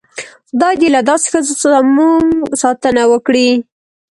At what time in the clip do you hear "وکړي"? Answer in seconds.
3.11-3.49